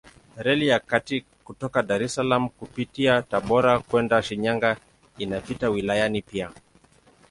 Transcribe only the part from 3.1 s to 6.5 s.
Tabora kwenda Shinyanga inapita wilayani pia.